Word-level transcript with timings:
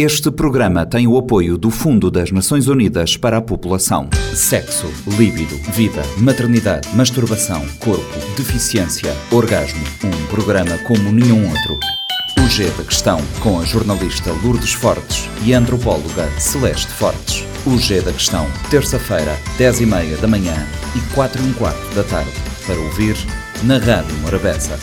Este 0.00 0.30
programa 0.30 0.86
tem 0.86 1.08
o 1.08 1.18
apoio 1.18 1.58
do 1.58 1.72
Fundo 1.72 2.08
das 2.08 2.30
Nações 2.30 2.68
Unidas 2.68 3.16
para 3.16 3.38
a 3.38 3.42
População. 3.42 4.08
Sexo, 4.32 4.86
líbido, 5.18 5.56
vida, 5.72 6.00
maternidade, 6.18 6.88
masturbação, 6.94 7.66
corpo, 7.80 8.18
deficiência, 8.36 9.12
orgasmo. 9.32 9.82
Um 10.04 10.26
programa 10.28 10.78
como 10.86 11.10
nenhum 11.10 11.48
outro. 11.48 11.80
O 12.40 12.48
G 12.48 12.70
da 12.70 12.84
Questão, 12.84 13.20
com 13.40 13.58
a 13.58 13.64
jornalista 13.64 14.30
Lourdes 14.44 14.72
Fortes 14.72 15.28
e 15.44 15.52
a 15.52 15.58
antropóloga 15.58 16.30
Celeste 16.38 16.92
Fortes. 16.92 17.44
O 17.66 17.76
G 17.76 18.00
da 18.00 18.12
Questão, 18.12 18.46
terça-feira, 18.70 19.36
10h30 19.58 20.20
da 20.20 20.28
manhã 20.28 20.54
e 20.94 21.12
4 21.12 21.42
h 21.42 21.54
quarto 21.54 21.94
da 21.96 22.04
tarde. 22.04 22.30
Para 22.64 22.78
ouvir 22.78 23.16
na 23.64 23.78
Rádio 23.78 24.14
Morabeza. 24.18 24.78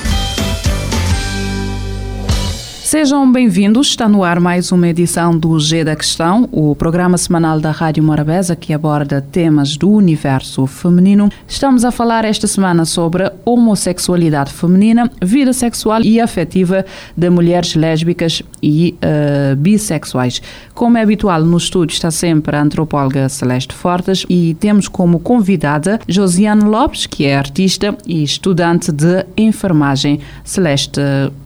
Sejam 2.86 3.32
bem-vindos. 3.32 3.88
Está 3.88 4.08
no 4.08 4.24
ar 4.24 4.40
mais 4.40 4.72
uma 4.72 4.88
edição 4.88 5.36
do 5.36 5.60
G 5.60 5.84
da 5.84 5.96
Questão, 5.96 6.48
o 6.52 6.76
programa 6.76 7.18
semanal 7.18 7.60
da 7.60 7.72
Rádio 7.72 8.04
Morabeza 8.04 8.56
que 8.56 8.72
aborda 8.72 9.20
temas 9.20 9.76
do 9.76 9.90
universo 9.90 10.68
feminino. 10.68 11.28
Estamos 11.48 11.84
a 11.84 11.90
falar 11.90 12.24
esta 12.26 12.46
semana 12.46 12.86
sobre 12.86 13.28
homossexualidade 13.44 14.54
feminina, 14.54 15.10
vida 15.20 15.52
sexual 15.52 16.04
e 16.04 16.22
afetiva 16.22 16.86
de 17.18 17.28
mulheres 17.28 17.74
lésbicas 17.74 18.44
e 18.62 18.96
uh, 19.02 19.56
bissexuais. 19.56 20.40
Como 20.76 20.96
é 21.00 21.02
habitual 21.02 21.42
no 21.42 21.58
estúdio 21.58 21.96
está 21.96 22.12
sempre 22.12 22.56
a 22.56 22.62
antropóloga 22.62 23.28
Celeste 23.30 23.74
Fortes 23.74 24.28
e 24.30 24.56
temos 24.60 24.88
como 24.88 25.20
convidada 25.20 26.00
Josiane 26.08 26.66
Lopes, 26.66 27.08
que 27.08 27.26
é 27.26 27.36
artista 27.36 27.98
e 28.06 28.22
estudante 28.22 28.92
de 28.92 29.26
enfermagem. 29.36 30.20
Celeste, 30.44 31.02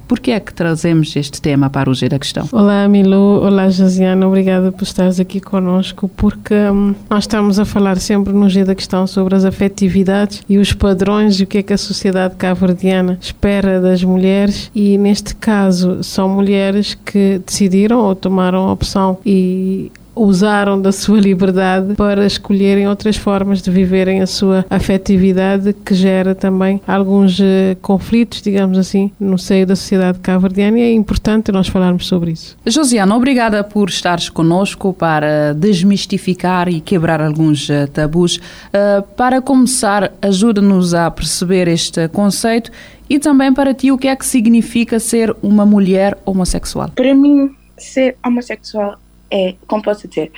por 0.10 0.20
que 0.20 0.32
é 0.32 0.40
que 0.40 0.52
trazemos 0.52 1.16
este 1.16 1.40
tema 1.40 1.70
para 1.70 1.88
o 1.88 1.94
G 1.94 2.10
da 2.10 2.18
Questão? 2.18 2.50
Olá, 2.52 2.88
Milu. 2.88 3.44
Olá, 3.44 3.70
Josiana. 3.70 4.28
Obrigada 4.28 4.72
por 4.72 4.82
estares 4.82 5.20
aqui 5.20 5.40
conosco, 5.40 6.10
porque 6.18 6.56
hum, 6.56 6.96
nós 7.08 7.26
estamos 7.26 7.60
a 7.60 7.64
falar 7.64 8.00
sempre 8.00 8.34
no 8.34 8.50
G 8.50 8.66
da 8.66 8.74
Questão 8.74 9.06
sobre 9.06 9.36
as 9.36 9.46
afetividades 9.46 10.42
e 10.50 10.58
os 10.58 10.74
padrões 10.74 11.40
e 11.40 11.44
o 11.44 11.48
que 11.48 11.60
é 11.60 11.64
que 11.64 11.74
a 11.74 11.78
sociedade 11.78 12.36
cabo-verdiana 12.38 13.20
espera 13.22 13.80
das 13.80 14.04
mulheres 14.04 14.72
e, 14.74 14.98
neste 14.98 15.36
caso, 15.36 16.04
são 16.04 16.28
mulheres 16.28 16.96
que 16.96 17.40
decidiram 17.46 18.00
ou 18.00 18.16
tomaram 18.16 18.68
a 18.68 18.72
opção 18.74 19.20
e 19.24 19.92
usaram 20.20 20.80
da 20.82 20.92
sua 20.92 21.20
liberdade 21.20 21.96
para 21.96 22.26
escolherem 22.26 22.88
outras 22.88 23.16
formas 23.16 23.62
de 23.62 23.72
viverem 23.72 24.22
a 24.22 24.28
sua 24.28 24.66
afetividade, 24.70 25.74
que 25.74 25.96
gera 25.96 26.36
também 26.36 26.82
alguns 26.86 27.40
uh, 27.40 27.44
conflitos, 27.82 28.42
digamos 28.42 28.78
assim, 28.78 29.12
no 29.20 29.38
seio 29.38 29.66
da 29.66 29.76
sociedade 29.76 30.20
cabo-verdiana 30.20 30.80
e 30.80 30.82
é 30.82 30.94
importante 30.94 31.52
nós 31.52 31.68
falarmos 31.68 32.08
sobre 32.08 32.32
isso. 32.32 32.58
Josiana, 32.66 33.16
obrigada 33.16 33.64
por 33.64 33.90
estares 33.90 34.30
conosco 34.30 34.94
para 34.94 35.54
desmistificar 35.54 36.68
e 36.68 36.82
quebrar 36.82 37.22
alguns 37.22 37.70
uh, 37.70 37.88
tabus. 37.92 38.38
Uh, 38.38 39.02
para 39.16 39.42
começar, 39.42 40.12
ajuda-nos 40.22 40.94
a 40.94 41.10
perceber 41.10 41.68
este 41.68 42.08
conceito 42.10 42.72
e 43.10 43.20
também 43.20 43.54
para 43.54 43.74
ti 43.74 43.92
o 43.92 43.98
que 43.98 44.08
é 44.08 44.16
que 44.16 44.26
significa 44.26 45.00
ser 45.00 45.36
uma 45.42 45.66
mulher 45.66 46.18
homossexual. 46.26 46.90
Para 46.96 47.16
mim, 47.16 47.52
ser 47.78 48.18
homossexual 48.24 48.98
é, 49.32 49.56
como 49.68 49.82
posso 49.82 50.08
dizer, 50.08 50.32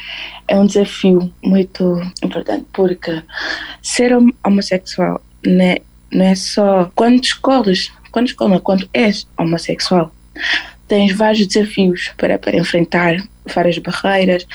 é 0.47 0.57
um 0.57 0.65
desafio 0.65 1.33
muito 1.43 2.01
importante 2.23 2.65
porque 2.73 3.21
ser 3.81 4.11
homossexual 4.45 5.21
não 5.45 5.63
é, 5.63 5.77
não 6.11 6.25
é 6.25 6.35
só 6.35 6.91
quando 6.95 7.23
escolhes, 7.23 7.91
quando 8.11 8.27
escolhes, 8.27 8.61
quando 8.61 8.89
és 8.93 9.27
homossexual, 9.37 10.13
tens 10.87 11.15
vários 11.15 11.47
desafios 11.47 12.11
para, 12.17 12.37
para 12.37 12.57
enfrentar, 12.57 13.17
várias 13.45 13.77
barreiras, 13.77 14.45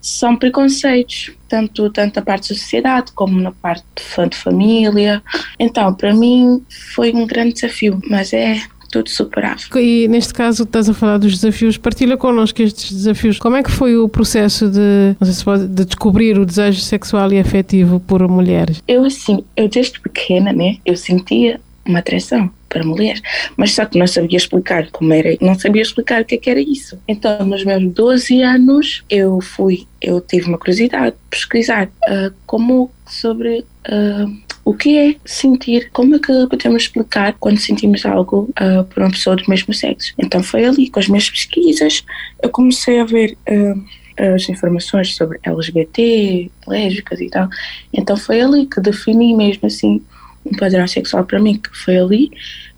são 0.00 0.36
preconceitos, 0.36 1.32
tanto, 1.48 1.88
tanto 1.90 2.16
na 2.16 2.22
parte 2.22 2.48
da 2.48 2.58
sociedade 2.58 3.12
como 3.12 3.40
na 3.40 3.52
parte 3.52 3.84
de 3.96 4.36
família. 4.36 5.22
Então, 5.58 5.94
para 5.94 6.12
mim, 6.12 6.64
foi 6.94 7.12
um 7.12 7.24
grande 7.24 7.54
desafio, 7.54 8.00
mas 8.10 8.32
é 8.32 8.60
tudo 8.92 9.08
superável. 9.08 9.66
E 9.80 10.06
neste 10.06 10.32
caso 10.34 10.62
estás 10.62 10.88
a 10.88 10.94
falar 10.94 11.18
dos 11.18 11.32
desafios, 11.32 11.78
partilha 11.78 12.16
connosco 12.16 12.62
estes 12.62 12.92
desafios. 12.92 13.38
Como 13.38 13.56
é 13.56 13.62
que 13.62 13.70
foi 13.70 13.96
o 13.96 14.08
processo 14.08 14.70
de, 14.70 15.16
não 15.18 15.26
sei 15.26 15.34
se 15.34 15.44
pode, 15.44 15.66
de 15.66 15.84
descobrir 15.86 16.38
o 16.38 16.44
desejo 16.44 16.80
sexual 16.80 17.32
e 17.32 17.40
afetivo 17.40 17.98
por 17.98 18.28
mulheres? 18.28 18.82
Eu 18.86 19.04
assim, 19.04 19.42
eu 19.56 19.68
desde 19.68 19.98
pequena, 19.98 20.52
né, 20.52 20.76
eu 20.84 20.96
sentia 20.96 21.58
uma 21.84 21.98
atração 21.98 22.50
para 22.72 22.84
mulheres, 22.84 23.20
mas 23.56 23.72
só 23.72 23.84
que 23.84 23.98
não 23.98 24.06
sabia 24.06 24.38
explicar 24.38 24.90
como 24.90 25.12
era, 25.12 25.36
não 25.40 25.54
sabia 25.54 25.82
explicar 25.82 26.22
o 26.22 26.24
que, 26.24 26.36
é 26.36 26.38
que 26.38 26.48
era 26.48 26.60
isso. 26.60 26.98
Então, 27.06 27.44
nos 27.44 27.64
meus 27.64 27.84
12 27.92 28.42
anos, 28.42 29.04
eu 29.10 29.40
fui, 29.40 29.86
eu 30.00 30.20
tive 30.20 30.48
uma 30.48 30.58
curiosidade, 30.58 31.14
pesquisar 31.28 31.86
uh, 31.86 32.32
como 32.46 32.90
sobre 33.06 33.60
uh, 33.60 34.42
o 34.64 34.72
que 34.72 34.96
é 34.96 35.16
sentir, 35.24 35.90
como 35.92 36.14
é 36.14 36.18
que 36.18 36.46
podemos 36.48 36.84
explicar 36.84 37.34
quando 37.38 37.58
sentimos 37.58 38.06
algo 38.06 38.48
uh, 38.50 38.84
por 38.84 39.02
uma 39.02 39.10
pessoa 39.10 39.36
do 39.36 39.44
mesmo 39.48 39.74
sexo. 39.74 40.14
Então 40.18 40.42
foi 40.42 40.64
ali, 40.64 40.88
com 40.88 40.98
as 40.98 41.08
minhas 41.08 41.28
pesquisas, 41.28 42.04
eu 42.42 42.48
comecei 42.48 43.00
a 43.00 43.04
ver 43.04 43.36
uh, 43.50 44.34
as 44.34 44.48
informações 44.48 45.14
sobre 45.14 45.38
LGBT, 45.42 46.50
lésbicas 46.66 47.20
e 47.20 47.28
tal. 47.28 47.48
Então 47.92 48.16
foi 48.16 48.40
ali 48.40 48.66
que 48.66 48.80
defini 48.80 49.36
mesmo 49.36 49.66
assim 49.66 50.00
um 50.44 50.56
padrão 50.56 50.86
sexual 50.86 51.24
para 51.24 51.40
mim, 51.40 51.56
que 51.56 51.70
foi 51.76 51.96
ali 51.96 52.30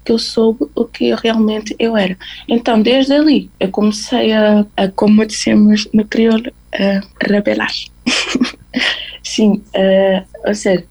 que 0.04 0.12
eu 0.12 0.18
soube 0.18 0.66
o 0.74 0.84
que 0.84 1.14
realmente 1.14 1.74
eu 1.78 1.96
era. 1.96 2.16
Então, 2.46 2.80
desde 2.82 3.14
ali, 3.14 3.50
eu 3.58 3.70
comecei 3.70 4.32
a, 4.32 4.66
a 4.76 4.88
como 4.88 5.24
dissemos 5.24 5.88
no 5.94 6.04
crioulo, 6.04 6.52
a 6.74 7.00
revelar. 7.26 7.72
Sim, 9.22 9.62
uh, 9.74 10.24
ou 10.46 10.54
seja, 10.54 10.84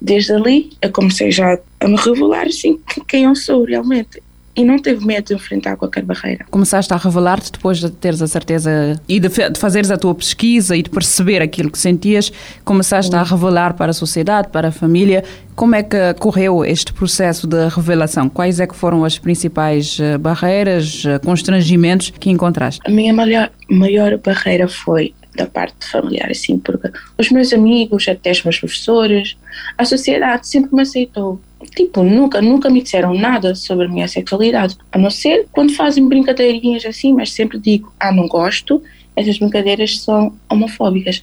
desde 0.00 0.32
ali 0.32 0.70
eu 0.80 0.90
comecei 0.90 1.30
já 1.30 1.58
a 1.80 1.88
me 1.88 1.96
revelar 1.96 2.46
assim 2.46 2.80
quem 3.06 3.24
eu 3.24 3.34
sou 3.34 3.64
realmente 3.64 4.22
e 4.56 4.64
não 4.64 4.78
teve 4.78 5.04
medo 5.04 5.26
de 5.26 5.34
enfrentar 5.34 5.76
qualquer 5.76 6.04
barreira. 6.04 6.44
Começaste 6.50 6.92
a 6.92 6.96
revelar-te 6.96 7.50
depois 7.52 7.78
de 7.78 7.90
teres 7.90 8.22
a 8.22 8.26
certeza 8.26 9.00
e 9.08 9.18
de, 9.18 9.28
de, 9.28 9.58
fazeres 9.58 9.90
a 9.90 9.96
tua 9.96 10.14
pesquisa 10.14 10.76
e 10.76 10.82
de 10.82 10.90
perceber 10.90 11.42
aquilo 11.42 11.70
que 11.70 11.78
sentias, 11.78 12.32
começaste 12.64 13.10
Sim. 13.10 13.18
a 13.18 13.22
revelar 13.22 13.74
para 13.74 13.90
a 13.90 13.94
sociedade, 13.94 14.48
para 14.48 14.68
a 14.68 14.72
família. 14.72 15.24
Como 15.56 15.74
é 15.74 15.82
que 15.82 16.14
correu 16.18 16.64
este 16.64 16.92
processo 16.92 17.46
de 17.46 17.68
revelação? 17.68 18.28
Quais 18.28 18.60
é 18.60 18.66
que 18.66 18.74
foram 18.74 19.04
as 19.04 19.18
principais 19.18 19.98
eh, 20.00 20.18
barreiras, 20.18 21.04
eh, 21.06 21.18
constrangimentos 21.20 22.10
que 22.10 22.28
encontraste? 22.28 22.80
A 22.84 22.90
minha 22.90 23.12
maior, 23.12 23.50
maior 23.68 24.18
barreira 24.18 24.66
foi 24.66 25.14
da 25.34 25.46
parte 25.46 25.88
familiar, 25.90 26.30
assim, 26.30 26.58
porque 26.58 26.90
os 27.18 27.30
meus 27.30 27.52
amigos, 27.52 28.08
até 28.08 28.30
os 28.30 28.42
meus 28.42 28.58
professores, 28.58 29.36
a 29.76 29.84
sociedade 29.84 30.46
sempre 30.46 30.74
me 30.74 30.82
aceitou. 30.82 31.40
Tipo, 31.64 32.02
nunca, 32.02 32.40
nunca 32.40 32.70
me 32.70 32.82
disseram 32.82 33.14
nada 33.14 33.54
sobre 33.54 33.86
a 33.86 33.88
minha 33.88 34.08
sexualidade, 34.08 34.76
a 34.92 34.98
não 34.98 35.10
ser 35.10 35.46
quando 35.52 35.74
fazem 35.74 36.06
brincadeirinhas 36.06 36.84
assim, 36.84 37.12
mas 37.12 37.32
sempre 37.32 37.58
digo, 37.58 37.92
ah, 37.98 38.12
não 38.12 38.26
gosto, 38.26 38.82
essas 39.16 39.38
brincadeiras 39.38 40.00
são 40.00 40.34
homofóbicas. 40.48 41.22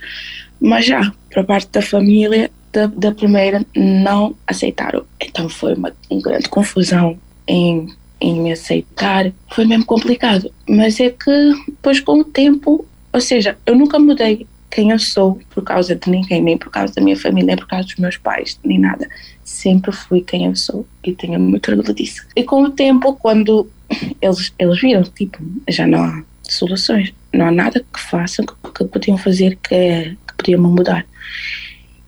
Mas 0.60 0.86
já, 0.86 1.12
para 1.30 1.44
parte 1.44 1.70
da 1.72 1.82
família, 1.82 2.52
da, 2.72 2.86
da 2.88 3.12
primeira, 3.12 3.66
não 3.76 4.36
aceitaram. 4.46 5.04
Então 5.20 5.50
foi 5.50 5.74
uma, 5.74 5.92
uma 6.10 6.22
grande 6.22 6.50
confusão 6.50 7.18
em 7.48 7.88
em 8.24 8.40
me 8.40 8.52
aceitar, 8.52 9.32
foi 9.50 9.66
mesmo 9.66 9.84
complicado. 9.84 10.54
Mas 10.70 11.00
é 11.00 11.10
que 11.10 11.54
depois 11.68 12.00
com 12.00 12.20
o 12.20 12.24
tempo 12.24 12.86
ou 13.14 13.20
seja, 13.20 13.58
eu 13.66 13.76
nunca 13.76 14.00
mudei 14.00 14.48
quem 14.72 14.92
eu 14.92 15.00
sou 15.00 15.40
por 15.50 15.64
causa 15.64 15.96
de 15.96 16.10
ninguém, 16.10 16.42
nem 16.42 16.58
por 16.58 16.72
causa 16.72 16.94
da 16.94 17.02
minha 17.02 17.18
família, 17.18 17.48
nem 17.48 17.58
por 17.58 17.68
causa 17.68 17.86
dos 17.86 17.98
meus 17.98 18.18
pais, 18.18 18.58
nem 18.64 18.80
nada. 18.80 19.08
Sempre 19.44 19.92
fui 19.92 20.22
quem 20.22 20.46
eu 20.46 20.56
sou 20.56 20.88
e 21.04 21.14
tenho 21.14 21.40
muito 21.40 21.70
orgulho 21.70 21.94
disso. 21.94 22.26
E 22.36 22.44
com 22.44 22.64
o 22.64 22.72
tempo, 22.72 23.14
quando 23.16 23.70
eles, 24.22 24.54
eles 24.58 24.82
viram, 24.82 25.04
tipo, 25.04 25.40
já 25.70 25.86
não 25.86 26.02
há 26.04 26.24
soluções, 26.44 27.14
não 27.34 27.48
há 27.48 27.52
nada 27.52 27.86
que 27.94 28.00
façam 28.00 28.46
que, 28.46 28.54
que 28.72 28.86
podiam 28.86 29.18
fazer 29.18 29.58
que, 29.62 30.18
que 30.28 30.34
podiam 30.38 30.62
mudar. 30.62 31.06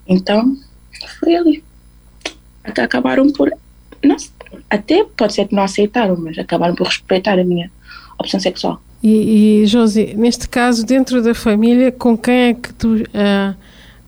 Então, 0.08 0.58
foi 1.20 1.36
ali. 1.36 1.64
Até 2.64 2.82
acabaram 2.82 3.30
por. 3.32 3.52
Não, 4.02 4.16
até 4.70 5.04
pode 5.04 5.34
ser 5.34 5.48
que 5.48 5.56
não 5.56 5.64
aceitaram, 5.64 6.16
mas 6.18 6.38
acabaram 6.38 6.76
por 6.76 6.88
respeitar 6.88 7.38
a 7.38 7.44
minha 7.44 7.70
opção 8.18 8.40
sexual. 8.40 8.82
E, 9.04 9.64
e 9.64 9.66
Josi, 9.66 10.14
neste 10.16 10.48
caso, 10.48 10.86
dentro 10.86 11.22
da 11.22 11.36
família, 11.36 11.92
com 11.92 12.18
quem 12.18 12.36
é 12.36 12.54
que 12.54 12.74
tu 12.74 12.96
uh, 12.96 13.54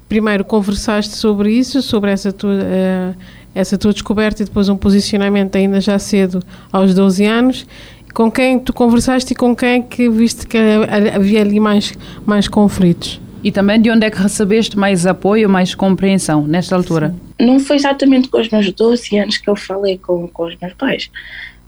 primeiro 0.08 0.46
conversaste 0.46 1.14
sobre 1.16 1.52
isso, 1.52 1.82
sobre 1.82 2.12
essa 2.12 2.32
tua, 2.32 2.54
uh, 2.54 3.16
essa 3.54 3.78
tua 3.78 3.92
descoberta 3.92 4.42
e 4.42 4.46
depois 4.46 4.70
um 4.70 4.78
posicionamento 4.78 5.58
ainda 5.58 5.82
já 5.82 6.00
cedo, 6.00 6.42
aos 6.72 6.96
12 6.96 7.26
anos? 7.26 7.68
Com 8.14 8.32
quem 8.32 8.58
tu 8.58 8.72
conversaste 8.72 9.34
e 9.34 9.36
com 9.36 9.54
quem 9.54 9.70
é 9.70 9.82
que 9.82 10.10
viste 10.10 10.48
que 10.48 10.58
havia 11.14 11.42
ali 11.42 11.60
mais, 11.60 11.94
mais 12.26 12.48
conflitos? 12.48 13.20
E 13.44 13.52
também 13.52 13.82
de 13.82 13.92
onde 13.92 14.06
é 14.06 14.10
que 14.10 14.18
recebeste 14.18 14.80
mais 14.80 15.06
apoio, 15.06 15.50
mais 15.50 15.76
compreensão 15.76 16.48
nesta 16.48 16.74
altura? 16.74 17.10
Sim. 17.10 17.46
Não 17.46 17.60
foi 17.60 17.76
exatamente 17.76 18.30
com 18.30 18.40
os 18.40 18.50
meus 18.50 18.72
12 18.72 19.18
anos 19.18 19.38
que 19.38 19.50
eu 19.50 19.58
falei 19.58 19.98
com, 19.98 20.26
com 20.30 20.46
os 20.46 20.56
meus 20.62 20.74
pais. 20.74 21.12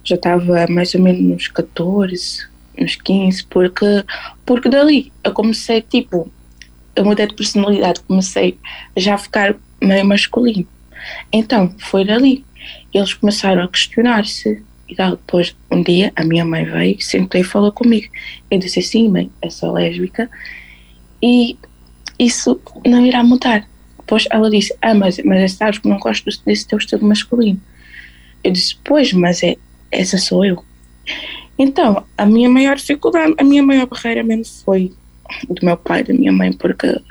Já 0.01 0.15
estava 0.15 0.65
mais 0.69 0.95
ou 0.95 1.01
menos 1.01 1.21
nos 1.21 1.47
14, 1.50 2.47
nos 2.77 2.95
15, 2.95 3.45
porque, 3.45 4.03
porque 4.45 4.69
dali 4.69 5.12
eu 5.24 5.33
comecei, 5.33 5.81
tipo, 5.81 6.31
eu 6.95 7.06
mudei 7.06 7.27
de 7.27 7.35
personalidade, 7.35 8.01
comecei 8.01 8.57
já 8.95 9.15
a 9.15 9.18
ficar 9.18 9.56
meio 9.81 10.06
masculino. 10.06 10.68
Então, 11.31 11.74
foi 11.77 12.03
dali. 12.03 12.44
Eles 12.94 13.13
começaram 13.13 13.63
a 13.63 13.68
questionar-se. 13.68 14.63
E 14.89 14.95
depois, 14.95 15.56
um 15.69 15.83
dia, 15.83 16.12
a 16.15 16.24
minha 16.24 16.45
mãe 16.45 16.63
veio, 16.63 17.01
sentou 17.01 17.39
e 17.39 17.44
falou 17.44 17.71
comigo. 17.71 18.07
Eu 18.50 18.57
disse 18.57 18.79
assim, 18.79 19.09
mãe, 19.09 19.29
eu 19.41 19.51
sou 19.51 19.74
lésbica 19.74 20.29
e 21.21 21.57
isso 22.18 22.59
não 22.85 23.06
irá 23.06 23.24
mudar. 23.24 23.68
Depois 23.97 24.25
ela 24.31 24.50
disse, 24.50 24.74
ah, 24.81 24.94
mas, 24.94 25.19
mas 25.19 25.51
sabes 25.53 25.79
que 25.79 25.89
não 25.89 26.00
gosto 26.00 26.25
desse 26.45 26.68
teu 26.68 26.77
estilo 26.77 27.06
masculino. 27.06 27.62
Eu 28.44 28.51
disse, 28.51 28.77
pois, 28.83 29.12
mas 29.12 29.44
é, 29.44 29.57
essa 29.91 30.18
sou 30.18 30.45
eu. 30.45 30.63
Então, 31.57 32.04
a 32.18 32.25
minha 32.25 32.50
maior 32.50 32.75
dificuldade, 32.75 33.33
a 33.38 33.44
minha 33.44 33.63
maior 33.63 33.88
barreira 33.88 34.24
mesmo 34.24 34.45
foi 34.63 34.94
do 35.50 35.65
meu 35.65 35.77
pai 35.77 36.01
e 36.01 36.04
da 36.04 36.13
minha 36.13 36.31
mãe, 36.31 36.54
porque 36.54 37.01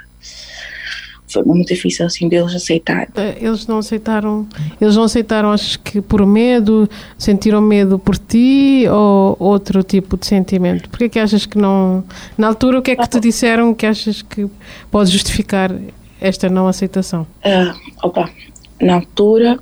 foi 1.28 1.42
muito 1.44 1.68
difícil 1.68 2.06
assim 2.06 2.28
deles 2.28 2.54
aceitar. 2.54 3.08
Eh, 3.16 3.38
eles 3.40 3.66
não 3.66 3.78
aceitaram, 3.78 4.46
eles 4.80 4.96
não 4.96 5.02
aceitaram, 5.02 5.52
acho 5.52 5.78
que 5.80 6.00
por 6.00 6.24
medo, 6.24 6.88
sentiram 7.18 7.60
medo 7.60 7.98
por 7.98 8.16
ti 8.16 8.84
ou 8.88 9.36
outro 9.38 9.82
tipo 9.82 10.16
de 10.16 10.26
sentimento? 10.26 10.88
Porquê 10.88 11.08
que 11.08 11.18
achas 11.18 11.44
que 11.44 11.58
não, 11.58 12.04
na 12.38 12.46
altura 12.46 12.78
o 12.78 12.82
que 12.82 12.92
é 12.92 12.96
que 12.96 13.08
te 13.08 13.20
disseram 13.20 13.74
que 13.74 13.84
achas 13.84 14.22
que 14.22 14.48
pode 14.90 15.10
justificar 15.10 15.74
esta 16.20 16.48
não 16.48 16.68
aceitação? 16.68 17.26
Uh, 17.44 17.76
opa, 18.02 18.30
na 18.80 18.94
altura 18.94 19.58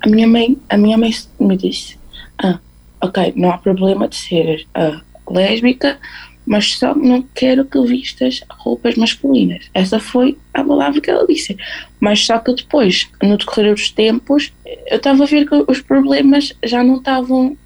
a 0.00 0.08
minha 0.08 0.26
mãe, 0.26 0.56
a 0.68 0.76
minha 0.76 0.98
mãe 0.98 1.10
me 1.40 1.56
disse, 1.56 1.96
ah, 2.42 2.58
ok, 3.00 3.32
não 3.36 3.50
há 3.50 3.58
problema 3.58 4.08
de 4.08 4.16
ser 4.16 4.66
uh, 4.76 5.32
lésbica, 5.32 5.98
mas 6.46 6.74
só 6.78 6.94
não 6.94 7.22
quero 7.34 7.64
que 7.64 7.80
vistas 7.82 8.42
roupas 8.48 8.96
masculinas. 8.96 9.68
Essa 9.74 10.00
foi 10.00 10.38
a 10.54 10.64
palavra 10.64 11.00
que 11.00 11.10
ela 11.10 11.26
disse. 11.26 11.56
Mas 12.00 12.24
só 12.24 12.38
que 12.38 12.54
depois, 12.54 13.08
no 13.22 13.36
decorrer 13.36 13.74
dos 13.74 13.90
tempos, 13.90 14.52
eu 14.86 14.96
estava 14.96 15.24
a 15.24 15.26
ver 15.26 15.46
que 15.46 15.64
os 15.68 15.80
problemas 15.82 16.54
já 16.64 16.82
não 16.82 16.96
estavam 16.96 17.56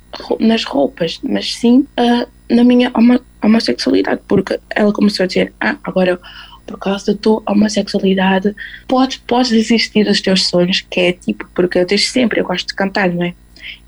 nas 0.40 0.64
roupas, 0.64 1.20
mas 1.22 1.54
sim 1.54 1.86
uh, 1.98 2.26
na 2.50 2.64
minha 2.64 2.92
homossexualidade, 3.42 4.20
porque 4.28 4.58
ela 4.70 4.92
começou 4.92 5.24
a 5.24 5.26
dizer: 5.26 5.52
Ah, 5.60 5.76
agora 5.84 6.20
por 6.66 6.78
causa 6.78 7.12
da 7.12 7.18
tua 7.18 7.42
homossexualidade, 7.46 8.54
podes, 8.86 9.18
podes 9.18 9.52
existir 9.52 10.04
dos 10.04 10.20
teus 10.20 10.46
sonhos, 10.46 10.80
que 10.80 11.00
é 11.00 11.12
tipo, 11.12 11.48
porque 11.54 11.78
eu 11.78 11.86
desde 11.86 12.08
sempre 12.08 12.40
eu 12.40 12.44
gosto 12.44 12.68
de 12.68 12.74
cantar, 12.74 13.10
não 13.10 13.24
é? 13.24 13.34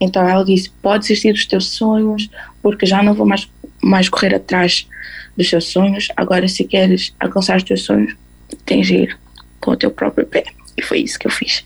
Então 0.00 0.26
ela 0.28 0.44
disse: 0.44 0.70
pode 0.82 1.04
existir 1.04 1.32
dos 1.32 1.46
teus 1.46 1.70
sonhos, 1.70 2.28
porque 2.62 2.86
já 2.86 3.02
não 3.02 3.14
vou 3.14 3.26
mais 3.26 3.48
mais 3.82 4.08
correr 4.08 4.34
atrás 4.34 4.88
dos 5.36 5.48
seus 5.48 5.66
sonhos. 5.66 6.08
Agora, 6.16 6.48
se 6.48 6.64
queres 6.64 7.14
alcançar 7.20 7.58
os 7.58 7.62
teus 7.62 7.82
sonhos, 7.82 8.16
tens 8.64 8.86
de 8.86 8.94
ir 8.94 9.18
com 9.60 9.72
o 9.72 9.76
teu 9.76 9.90
próprio 9.90 10.26
pé. 10.26 10.44
E 10.76 10.82
foi 10.82 11.00
isso 11.00 11.18
que 11.18 11.26
eu 11.26 11.30
fiz. 11.30 11.64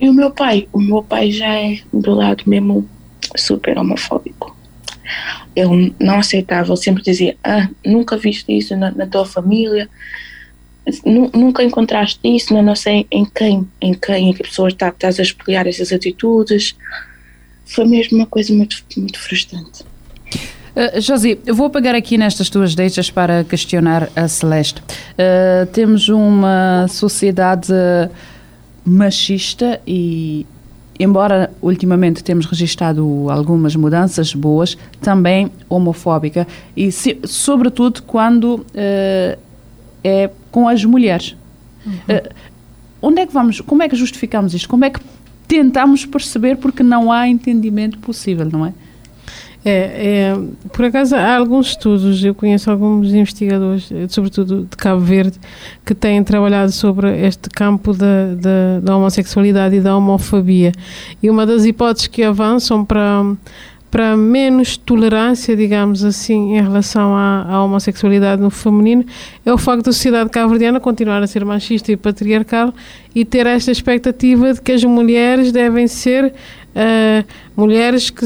E 0.00 0.08
o 0.08 0.12
meu 0.12 0.30
pai, 0.30 0.68
o 0.72 0.80
meu 0.80 1.02
pai 1.02 1.30
já 1.30 1.54
é 1.54 1.78
do 1.92 2.14
lado 2.14 2.42
mesmo 2.46 2.88
super 3.36 3.78
homofóbico. 3.78 4.56
Ele 5.54 5.94
não 6.00 6.18
aceitava, 6.18 6.72
ele 6.72 6.76
sempre 6.76 7.02
dizia: 7.02 7.36
Ah, 7.44 7.68
nunca 7.84 8.16
viste 8.16 8.56
isso 8.56 8.76
na, 8.76 8.90
na 8.90 9.06
tua 9.06 9.26
família, 9.26 9.88
nunca 11.04 11.62
encontraste 11.62 12.20
isso, 12.24 12.54
não, 12.54 12.74
sei 12.74 13.06
em 13.10 13.24
quem, 13.24 13.68
em 13.80 13.92
quem, 13.92 14.30
em 14.30 14.32
que 14.32 14.42
pessoas 14.42 14.74
tá, 14.74 14.88
estás 14.88 15.18
a 15.18 15.22
espelhar 15.22 15.66
essas 15.66 15.92
atitudes. 15.92 16.76
Foi 17.70 17.86
mesmo 17.86 18.18
uma 18.18 18.26
coisa 18.26 18.52
muito, 18.52 18.82
muito 18.96 19.18
frustrante. 19.20 19.84
Uh, 20.74 21.00
Josi, 21.00 21.38
eu 21.46 21.54
vou 21.54 21.70
pegar 21.70 21.94
aqui 21.94 22.18
nestas 22.18 22.48
tuas 22.48 22.74
deixas 22.74 23.10
para 23.10 23.44
questionar 23.44 24.08
a 24.16 24.26
Celeste. 24.26 24.80
Uh, 24.80 25.66
temos 25.72 26.08
uma 26.08 26.86
sociedade 26.88 27.72
machista 28.84 29.80
e, 29.86 30.44
embora 30.98 31.52
ultimamente 31.62 32.24
temos 32.24 32.46
registrado 32.46 33.28
algumas 33.30 33.76
mudanças 33.76 34.34
boas, 34.34 34.76
também 35.00 35.48
homofóbica 35.68 36.48
e, 36.76 36.90
se, 36.90 37.20
sobretudo, 37.24 38.02
quando 38.02 38.54
uh, 38.56 39.38
é 40.02 40.30
com 40.50 40.68
as 40.68 40.84
mulheres. 40.84 41.36
Uhum. 41.86 42.20
onde 43.00 43.22
é 43.22 43.26
que 43.26 43.32
vamos? 43.32 43.60
Como 43.60 43.82
é 43.82 43.88
que 43.88 43.96
justificamos 43.96 44.52
isto? 44.54 44.68
Como 44.68 44.84
é 44.84 44.90
que 44.90 45.00
tentamos 45.50 46.06
perceber 46.06 46.58
porque 46.58 46.80
não 46.80 47.10
há 47.10 47.26
entendimento 47.26 47.98
possível, 47.98 48.48
não 48.48 48.64
é? 48.64 48.72
É, 49.62 49.72
é, 49.72 50.38
por 50.72 50.86
acaso 50.86 51.14
há 51.14 51.36
alguns 51.36 51.70
estudos, 51.70 52.24
eu 52.24 52.34
conheço 52.34 52.70
alguns 52.70 53.12
investigadores, 53.12 53.90
sobretudo 54.08 54.62
de 54.62 54.76
Cabo 54.76 55.00
Verde, 55.00 55.38
que 55.84 55.94
têm 55.94 56.22
trabalhado 56.22 56.72
sobre 56.72 57.26
este 57.26 57.50
campo 57.50 57.92
da, 57.92 58.34
da, 58.36 58.80
da 58.80 58.96
homossexualidade 58.96 59.74
e 59.74 59.80
da 59.80 59.94
homofobia. 59.94 60.72
E 61.22 61.28
uma 61.28 61.44
das 61.44 61.66
hipóteses 61.66 62.06
que 62.06 62.22
avançam 62.22 62.84
para, 62.84 63.24
para 63.90 64.16
menos 64.16 64.76
tolerância, 64.76 65.56
digamos 65.56 66.04
assim, 66.04 66.56
em 66.56 66.62
relação 66.62 67.14
à, 67.14 67.46
à, 67.48 67.64
homossexualidade 67.64 68.40
no 68.40 68.50
feminino, 68.50 69.04
é 69.44 69.52
o 69.52 69.58
facto 69.58 69.86
da 69.86 69.92
sociedade 69.92 70.30
cabo-verdiana 70.30 70.78
continuar 70.78 71.22
a 71.22 71.26
ser 71.26 71.44
machista 71.44 71.90
e 71.90 71.96
patriarcal 71.96 72.72
e 73.14 73.24
ter 73.24 73.46
esta 73.46 73.70
expectativa 73.72 74.54
de 74.54 74.60
que 74.60 74.72
as 74.72 74.84
mulheres 74.84 75.50
devem 75.50 75.88
ser 75.88 76.26
uh, 76.26 77.24
mulheres 77.56 78.10
que 78.10 78.24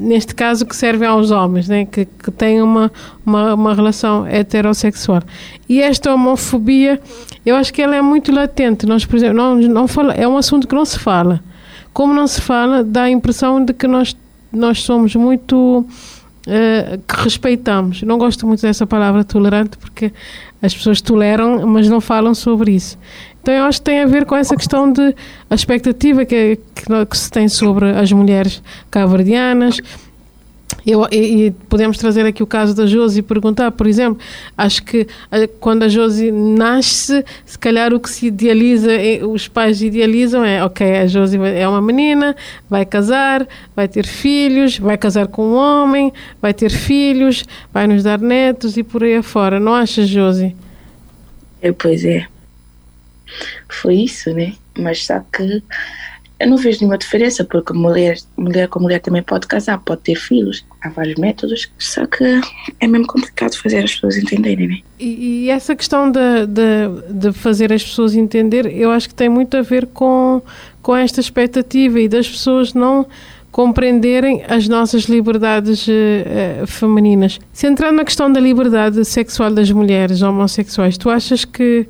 neste 0.00 0.34
caso, 0.34 0.64
que 0.64 0.74
servem 0.74 1.06
aos 1.06 1.30
homens, 1.30 1.68
né? 1.68 1.84
que, 1.84 2.06
que 2.06 2.30
têm 2.30 2.62
uma, 2.62 2.90
uma, 3.24 3.54
uma 3.54 3.74
relação 3.74 4.26
heterossexual. 4.26 5.22
E 5.68 5.82
esta 5.82 6.12
homofobia, 6.12 7.00
eu 7.44 7.54
acho 7.54 7.72
que 7.72 7.82
ela 7.82 7.94
é 7.94 8.02
muito 8.02 8.32
latente. 8.32 8.86
Nós, 8.86 9.04
por 9.04 9.16
exemplo, 9.16 9.36
não, 9.36 9.56
não 9.56 9.86
fala, 9.86 10.14
é 10.14 10.26
um 10.26 10.36
assunto 10.36 10.66
que 10.66 10.74
não 10.74 10.84
se 10.84 10.98
fala. 10.98 11.40
Como 11.92 12.14
não 12.14 12.26
se 12.26 12.40
fala, 12.40 12.84
dá 12.84 13.02
a 13.02 13.10
impressão 13.10 13.62
de 13.64 13.72
que 13.74 13.86
nós, 13.86 14.16
nós 14.52 14.82
somos 14.82 15.14
muito. 15.14 15.86
Uh, 16.40 16.98
que 17.06 17.22
respeitamos. 17.22 18.02
Não 18.02 18.16
gosto 18.16 18.46
muito 18.46 18.62
dessa 18.62 18.86
palavra 18.86 19.22
tolerante 19.22 19.76
porque 19.76 20.10
as 20.62 20.74
pessoas 20.74 21.00
toleram, 21.00 21.66
mas 21.66 21.86
não 21.88 22.00
falam 22.00 22.34
sobre 22.34 22.72
isso. 22.72 22.98
Então 23.42 23.54
eu 23.54 23.64
acho 23.64 23.78
que 23.78 23.84
tem 23.84 24.00
a 24.00 24.06
ver 24.06 24.24
com 24.24 24.34
essa 24.34 24.56
questão 24.56 24.90
de 24.90 25.14
a 25.48 25.54
expectativa 25.54 26.24
que, 26.24 26.58
que, 26.74 27.06
que 27.06 27.18
se 27.18 27.30
tem 27.30 27.48
sobre 27.48 27.90
as 27.90 28.10
mulheres 28.10 28.62
cabo-verdianas. 28.90 29.80
Eu, 30.86 31.06
e, 31.10 31.46
e, 31.46 31.50
podemos 31.68 31.98
trazer 31.98 32.24
aqui 32.26 32.42
o 32.42 32.46
caso 32.46 32.74
da 32.74 32.86
Josi 32.86 33.20
e 33.20 33.22
perguntar, 33.22 33.70
por 33.70 33.86
exemplo, 33.86 34.22
acho 34.56 34.82
que 34.82 35.06
a, 35.30 35.46
quando 35.58 35.82
a 35.82 35.88
Josi 35.88 36.30
nasce, 36.30 37.24
se 37.44 37.58
calhar 37.58 37.92
o 37.92 38.00
que 38.00 38.08
se 38.08 38.26
idealiza, 38.26 38.90
os 39.28 39.48
pais 39.48 39.82
idealizam 39.82 40.44
é, 40.44 40.64
ok, 40.64 40.98
a 40.98 41.06
Josi 41.06 41.38
é 41.38 41.68
uma 41.68 41.82
menina, 41.82 42.34
vai 42.68 42.84
casar, 42.84 43.46
vai 43.74 43.88
ter 43.88 44.06
filhos, 44.06 44.78
vai 44.78 44.96
casar 44.96 45.26
com 45.26 45.48
um 45.48 45.54
homem, 45.54 46.12
vai 46.40 46.54
ter 46.54 46.70
filhos, 46.70 47.44
vai 47.72 47.86
nos 47.86 48.02
dar 48.02 48.18
netos 48.18 48.76
e 48.76 48.82
por 48.82 49.04
aí 49.04 49.16
afora. 49.16 49.60
Não 49.60 49.74
achas, 49.74 50.08
Josi? 50.08 50.56
É, 51.62 51.72
pois 51.72 52.04
é 52.04 52.26
foi 53.68 53.96
isso, 53.96 54.32
né? 54.34 54.54
Mas 54.78 55.04
só 55.04 55.20
que 55.20 55.62
eu 56.40 56.48
não 56.48 56.56
vejo 56.56 56.78
nenhuma 56.80 56.96
diferença, 56.96 57.44
porque 57.44 57.74
mulher, 57.74 58.18
mulher 58.36 58.66
com 58.66 58.80
mulher 58.80 58.98
também 59.00 59.22
pode 59.22 59.46
casar, 59.46 59.78
pode 59.78 60.00
ter 60.00 60.14
filhos, 60.14 60.64
há 60.80 60.88
vários 60.88 61.16
métodos, 61.16 61.70
só 61.78 62.06
que 62.06 62.24
é 62.80 62.86
mesmo 62.86 63.06
complicado 63.06 63.54
fazer 63.56 63.84
as 63.84 63.94
pessoas 63.94 64.16
entenderem, 64.16 64.66
né? 64.66 64.78
E, 64.98 65.44
e 65.44 65.50
essa 65.50 65.76
questão 65.76 66.10
de, 66.10 66.46
de, 66.46 67.12
de, 67.12 67.32
fazer 67.32 67.70
as 67.72 67.84
pessoas 67.84 68.14
entender, 68.14 68.64
eu 68.66 68.90
acho 68.90 69.08
que 69.08 69.14
tem 69.14 69.28
muito 69.28 69.54
a 69.56 69.62
ver 69.62 69.86
com, 69.86 70.40
com 70.82 70.96
esta 70.96 71.20
expectativa 71.20 72.00
e 72.00 72.08
das 72.08 72.26
pessoas 72.26 72.72
não 72.72 73.06
compreenderem 73.52 74.42
as 74.48 74.66
nossas 74.66 75.04
liberdades 75.04 75.86
uh, 75.86 76.66
femininas. 76.66 77.38
Centrando 77.52 77.96
na 77.96 78.04
questão 78.04 78.32
da 78.32 78.40
liberdade 78.40 79.04
sexual 79.04 79.50
das 79.50 79.70
mulheres 79.70 80.22
homossexuais, 80.22 80.96
tu 80.96 81.10
achas 81.10 81.44
que 81.44 81.86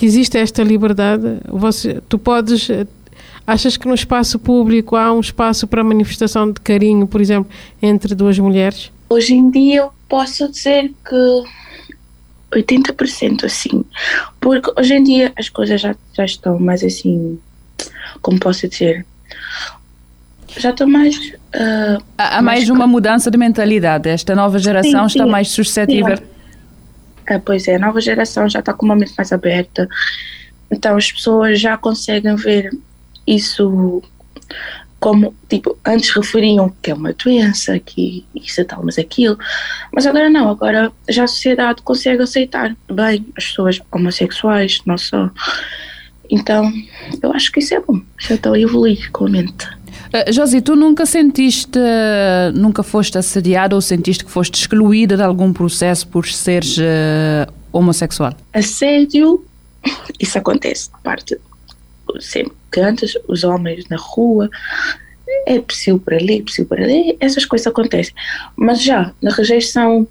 que 0.00 0.06
existe 0.06 0.38
esta 0.38 0.62
liberdade. 0.62 1.40
Você, 1.46 2.00
tu 2.08 2.18
podes. 2.18 2.70
Achas 3.50 3.76
que 3.76 3.88
no 3.88 3.94
espaço 3.94 4.38
público 4.38 4.94
há 4.94 5.12
um 5.12 5.18
espaço 5.18 5.66
para 5.66 5.82
manifestação 5.82 6.52
de 6.52 6.60
carinho, 6.60 7.04
por 7.04 7.20
exemplo, 7.20 7.50
entre 7.82 8.14
duas 8.14 8.38
mulheres? 8.38 8.92
Hoje 9.08 9.34
em 9.34 9.50
dia 9.50 9.80
eu 9.80 9.92
posso 10.08 10.48
dizer 10.48 10.92
que 11.04 11.42
80% 12.52 13.42
assim. 13.42 13.84
Porque 14.40 14.70
hoje 14.78 14.94
em 14.94 15.02
dia 15.02 15.32
as 15.36 15.48
coisas 15.48 15.80
já, 15.80 15.96
já 16.12 16.24
estão 16.24 16.60
mais 16.60 16.84
assim. 16.84 17.40
Como 18.22 18.38
posso 18.38 18.68
dizer? 18.68 19.04
Já 20.56 20.70
estão 20.70 20.88
mais. 20.88 21.16
Uh, 21.16 22.00
há, 22.16 22.40
mais, 22.40 22.44
mais 22.44 22.70
uma 22.70 22.86
mudança 22.86 23.32
de 23.32 23.36
mentalidade. 23.36 24.08
Esta 24.08 24.36
nova 24.36 24.60
geração 24.60 25.08
sim, 25.08 25.18
está 25.18 25.24
sim, 25.24 25.30
mais 25.30 25.48
suscetível. 25.48 26.16
Sim 26.18 26.40
é, 27.26 27.38
pois 27.38 27.66
é, 27.66 27.74
a 27.76 27.78
nova 27.80 28.00
geração 28.00 28.48
já 28.48 28.60
está 28.60 28.72
com 28.72 28.86
uma 28.86 28.96
mente 28.96 29.14
mais 29.16 29.32
aberta, 29.32 29.88
então 30.70 30.96
as 30.96 31.10
pessoas 31.10 31.60
já 31.60 31.76
conseguem 31.76 32.34
ver 32.34 32.70
isso 33.34 34.02
como, 35.00 35.34
tipo, 35.48 35.78
antes 35.84 36.10
referiam 36.10 36.70
que 36.82 36.90
é 36.90 36.94
uma 36.94 37.14
doença, 37.14 37.78
que 37.78 38.24
isso 38.34 38.60
é 38.60 38.64
tal, 38.64 38.84
mas 38.84 38.98
aquilo, 38.98 39.38
mas 39.92 40.06
agora 40.06 40.28
não, 40.28 40.50
agora 40.50 40.92
já 41.08 41.24
a 41.24 41.26
sociedade 41.26 41.80
consegue 41.80 42.22
aceitar 42.22 42.76
bem 42.92 43.26
as 43.36 43.46
pessoas 43.46 43.80
homossexuais, 43.90 44.82
não 44.84 44.98
só. 44.98 45.30
Então, 46.28 46.70
eu 47.22 47.32
acho 47.32 47.50
que 47.50 47.60
isso 47.60 47.74
é 47.74 47.80
bom, 47.80 47.98
já 48.18 48.34
estou 48.34 48.52
a 48.52 48.60
evoluir 48.60 49.10
com 49.10 49.26
a 49.26 49.30
mente. 49.30 49.66
Uh, 50.12 50.30
Josi, 50.30 50.60
tu 50.60 50.76
nunca 50.76 51.06
sentiste, 51.06 51.78
nunca 52.54 52.82
foste 52.82 53.16
assediada 53.16 53.74
ou 53.74 53.80
sentiste 53.80 54.24
que 54.24 54.30
foste 54.30 54.54
excluída 54.54 55.16
de 55.16 55.22
algum 55.22 55.52
processo 55.52 56.06
por 56.06 56.26
seres 56.26 56.76
uh, 56.76 57.50
homossexual? 57.72 58.34
Assédio, 58.52 59.42
isso 60.18 60.36
acontece, 60.36 60.90
parte 61.02 61.38
sempre 62.20 62.52
que 62.72 62.80
antes 62.80 63.14
os 63.28 63.44
homens 63.44 63.86
na 63.88 63.96
rua 63.96 64.48
é 65.46 65.60
possível 65.60 65.98
para 65.98 66.16
ali, 66.16 66.42
possível 66.42 66.66
para 66.66 66.84
ali, 66.84 67.16
essas 67.20 67.44
coisas 67.44 67.66
acontecem. 67.66 68.14
Mas 68.56 68.82
já 68.82 69.12
na 69.22 69.30
rejeição 69.30 70.06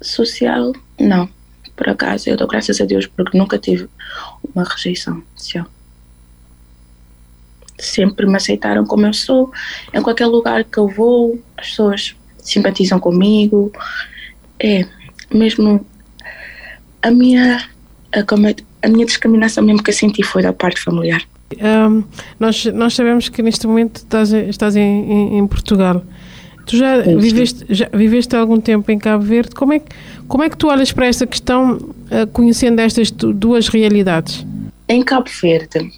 social, 0.00 0.72
não. 0.98 1.28
Por 1.76 1.88
acaso, 1.88 2.28
eu 2.28 2.36
dou 2.36 2.46
graças 2.46 2.80
a 2.80 2.84
Deus 2.84 3.06
porque 3.06 3.36
nunca 3.36 3.58
tive 3.58 3.88
uma 4.54 4.64
rejeição 4.64 5.22
social. 5.34 5.66
Sempre 7.78 8.26
me 8.26 8.36
aceitaram 8.36 8.86
como 8.86 9.06
eu 9.06 9.12
sou. 9.12 9.52
Em 9.92 10.00
qualquer 10.00 10.26
lugar 10.26 10.62
que 10.64 10.78
eu 10.78 10.88
vou, 10.88 11.42
as 11.56 11.68
pessoas 11.70 12.16
simpatizam 12.38 13.00
comigo. 13.00 13.72
É, 14.60 14.86
mesmo 15.32 15.84
a 17.02 17.10
minha, 17.10 17.68
a, 18.12 18.18
é, 18.18 18.24
a 18.82 18.88
minha 18.88 19.06
discriminação 19.06 19.64
mesmo 19.64 19.82
que 19.82 19.90
eu 19.90 19.94
senti 19.94 20.22
foi 20.22 20.42
da 20.42 20.52
parte 20.52 20.80
familiar. 20.80 21.22
Um, 21.52 22.04
nós, 22.38 22.64
nós 22.66 22.94
sabemos 22.94 23.28
que 23.28 23.42
neste 23.42 23.66
momento 23.66 23.98
estás, 23.98 24.32
estás 24.32 24.76
em, 24.76 24.80
em, 24.80 25.38
em 25.38 25.46
Portugal. 25.46 26.02
Tu 26.66 26.78
já 26.78 26.98
viveste, 27.02 27.66
já 27.68 27.88
viveste 27.92 28.34
algum 28.34 28.58
tempo 28.58 28.90
em 28.90 28.98
Cabo 28.98 29.22
Verde. 29.22 29.54
Como 29.54 29.72
é, 29.72 29.78
que, 29.78 29.94
como 30.26 30.42
é 30.42 30.48
que 30.48 30.56
tu 30.56 30.68
olhas 30.68 30.90
para 30.92 31.06
esta 31.06 31.26
questão, 31.26 31.74
uh, 31.74 32.26
conhecendo 32.32 32.80
estas 32.80 33.10
duas 33.10 33.68
realidades? 33.68 34.46
Em 34.88 35.02
Cabo 35.02 35.28
Verde, 35.42 35.90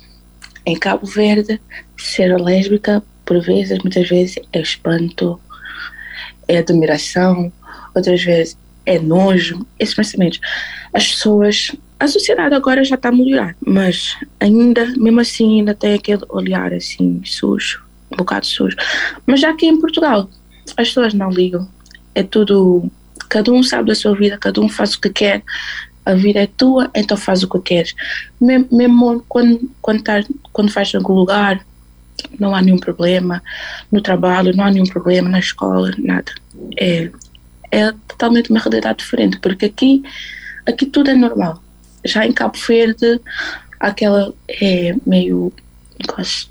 em 0.65 0.76
Cabo 0.76 1.07
Verde, 1.07 1.61
ser 1.97 2.37
lésbica, 2.37 3.03
por 3.25 3.41
vezes, 3.41 3.79
muitas 3.79 4.09
vezes, 4.09 4.37
é 4.53 4.61
espanto, 4.61 5.41
é 6.49 6.59
admiração, 6.59 7.53
outras 7.95 8.23
vezes 8.23 8.57
é 8.85 8.99
nojo, 8.99 9.67
esses 9.79 9.95
pensamentos. 9.95 10.41
As 10.93 11.09
pessoas 11.09 11.73
a 11.99 12.07
sociedade 12.07 12.55
agora 12.55 12.85
já 12.85 12.95
está 12.95 13.09
a 13.09 13.12
melhorar, 13.12 13.57
mas 13.65 14.17
ainda, 14.38 14.85
mesmo 14.97 15.21
assim, 15.21 15.61
ainda 15.61 15.75
tem 15.75 15.95
aquele 15.95 16.23
olhar 16.29 16.73
assim 16.73 17.23
sujo, 17.25 17.83
um 18.12 18.17
bocado 18.17 18.47
sujo. 18.47 18.76
Mas 19.26 19.41
já 19.41 19.50
aqui 19.50 19.67
em 19.67 19.81
Portugal, 19.81 20.29
as 20.67 20.73
pessoas 20.73 21.15
não 21.15 21.31
ligam. 21.31 21.67
É 22.15 22.23
tudo. 22.23 22.91
Cada 23.29 23.50
um 23.50 23.62
sabe 23.62 23.88
da 23.88 23.95
sua 23.95 24.15
vida, 24.15 24.37
cada 24.38 24.61
um 24.61 24.69
faz 24.69 24.95
o 24.95 25.00
que 25.00 25.11
quer. 25.11 25.43
A 26.05 26.15
vida 26.15 26.41
é 26.41 26.47
tua, 26.47 26.91
então 26.95 27.17
faz 27.17 27.43
o 27.43 27.49
que 27.49 27.59
queres. 27.61 27.95
Mesmo, 28.41 29.25
quando, 29.29 29.69
quando, 29.81 30.03
tá, 30.03 30.23
quando 30.53 30.71
faz 30.71 30.93
em 30.93 30.99
algum 30.99 31.15
lugar, 31.15 31.65
não 32.38 32.55
há 32.55 32.61
nenhum 32.62 32.79
problema. 32.79 33.43
No 33.91 34.00
trabalho, 34.00 34.55
não 34.55 34.65
há 34.65 34.71
nenhum 34.71 34.87
problema. 34.87 35.29
Na 35.29 35.41
escola, 35.41 35.93
nada. 35.99 36.31
É, 36.79 37.11
é 37.73 37.93
totalmente 38.07 38.50
uma 38.50 38.61
realidade 38.61 38.99
diferente, 38.99 39.38
porque 39.41 39.65
aqui, 39.65 40.03
aqui 40.67 40.87
tudo 40.87 41.11
é 41.11 41.15
normal 41.15 41.62
já 42.06 42.26
em 42.26 42.32
Cabo 42.32 42.56
Verde, 42.66 43.20
aquela 43.80 44.32
é 44.48 44.94
meio, 45.06 45.52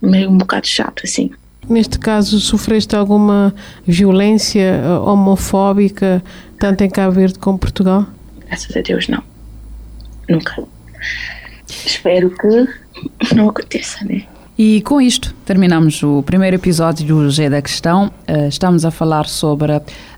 meio 0.01 0.29
um 0.29 0.38
bocado 0.38 0.67
chato, 0.67 1.01
assim. 1.03 1.31
Neste 1.67 1.97
caso, 1.97 2.39
sofreste 2.39 2.95
alguma 2.95 3.53
violência 3.85 4.62
eh, 4.62 5.00
homofóbica, 5.00 6.24
tanto 6.59 6.83
em 6.83 6.89
Cabo 6.89 7.13
Verde 7.13 7.39
como 7.39 7.57
Portugal? 7.57 8.05
Graças 8.47 8.75
a 8.77 8.81
Deus, 8.81 9.07
não. 9.07 9.24
Nunca. 10.29 10.63
Espero 11.67 12.29
que 12.29 13.35
não 13.35 13.50
aconteça, 13.50 14.05
né? 14.05 14.24
E 14.57 14.81
com 14.81 15.01
isto 15.01 15.35
terminamos 15.43 16.01
o 16.01 16.24
primeiro 16.24 16.55
episódio 16.55 17.05
do 17.05 17.29
G 17.29 17.50
da 17.50 17.62
Questão. 17.62 18.09
Eh, 18.25 18.47
estamos 18.47 18.85
a 18.85 18.91
falar 18.91 19.27
sobre 19.27 19.74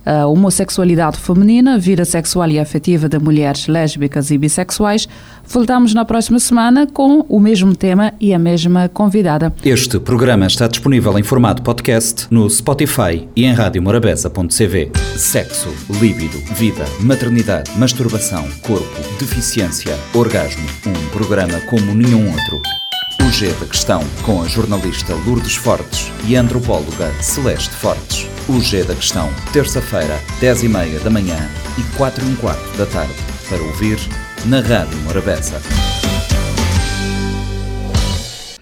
a 0.06 0.28
homossexualidade 0.28 1.18
feminina, 1.18 1.80
vida 1.80 2.06
sexual 2.06 2.48
e 2.52 2.60
afetiva 2.60 3.10
de 3.10 3.18
mulheres 3.18 3.68
lésbicas 3.68 4.30
e 4.30 4.38
bissexuais. 4.38 5.10
Voltamos 5.46 5.94
na 5.96 6.06
próxima 6.06 6.38
semana 6.40 6.86
com 6.86 7.26
o 7.28 7.40
mesmo 7.40 7.76
tema 7.76 8.14
e 8.20 8.32
a 8.32 8.38
mesma 8.38 8.88
convidada. 8.88 9.52
Este 9.66 10.00
programa 10.00 10.46
está 10.46 10.68
disponível 10.68 11.18
em 11.18 11.24
formato 11.24 11.64
podcast 11.64 12.28
no 12.30 12.48
Spotify 12.48 13.28
e 13.36 13.44
em 13.44 13.54
radiomorabeza.cv. 13.54 14.92
Sexo, 15.16 15.74
líbido, 16.00 16.38
vida, 16.54 16.86
maternidade, 17.02 17.72
masturbação, 17.76 18.48
corpo, 18.62 19.02
deficiência, 19.20 19.98
orgasmo. 20.14 20.64
Um 20.86 21.10
programa 21.10 21.60
como 21.62 21.96
nenhum 21.96 22.30
outro. 22.30 22.87
O 23.28 23.30
G 23.30 23.52
da 23.56 23.66
Questão, 23.66 24.02
com 24.24 24.42
a 24.42 24.48
jornalista 24.48 25.14
Lourdes 25.14 25.58
Fortes 25.58 26.10
e 26.26 26.38
a 26.38 26.42
antropóloga 26.42 27.12
Celeste 27.22 27.76
Fortes. 27.76 28.26
O 28.48 28.62
G 28.62 28.86
da 28.86 28.96
Questão, 28.96 29.30
terça-feira, 29.52 30.18
10 30.40 30.64
e 30.64 30.70
meia 30.70 30.98
da 31.02 31.10
manhã 31.10 31.36
e 31.78 31.98
4 31.98 32.24
e 32.24 32.30
um 32.30 32.36
quarto 32.38 32.78
da 32.78 32.86
tarde, 32.86 33.14
para 33.50 33.62
ouvir 33.62 34.00
na 34.46 34.62
Rádio 34.62 34.98
Morabeza. 35.00 35.62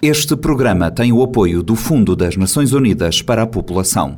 Este 0.02 0.36
programa 0.36 0.90
tem 0.90 1.12
o 1.12 1.22
apoio 1.22 1.62
do 1.62 1.76
Fundo 1.76 2.16
das 2.16 2.36
Nações 2.36 2.74
Unidas 2.74 3.22
para 3.22 3.44
a 3.44 3.48
População. 3.48 4.18